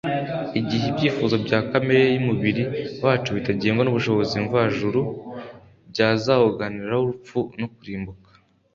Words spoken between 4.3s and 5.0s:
mvajuru